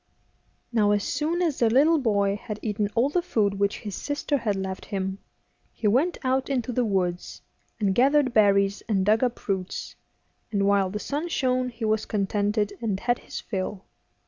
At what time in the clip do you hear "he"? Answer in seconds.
5.71-5.87, 11.69-11.85